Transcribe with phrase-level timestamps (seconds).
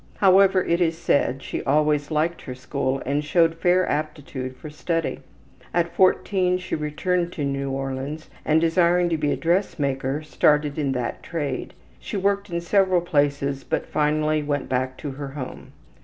[0.17, 5.19] However, it is said she always liked her school and showed fair aptitude for study.
[5.75, 10.93] At 14 she returned to New Orleans and, desiring to be a dressmaker, started in
[10.93, 11.75] that trade.
[11.99, 15.71] She worked in several places, but finally went back to her home.